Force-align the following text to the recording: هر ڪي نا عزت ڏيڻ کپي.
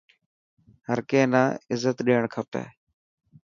هر 0.87 0.99
ڪي 1.09 1.21
نا 1.33 1.43
عزت 1.71 1.97
ڏيڻ 2.07 2.23
کپي. 2.33 2.63